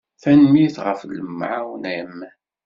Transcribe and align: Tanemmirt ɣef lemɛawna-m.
Tanemmirt 0.21 0.77
ɣef 0.85 1.01
lemɛawna-m. 1.17 2.17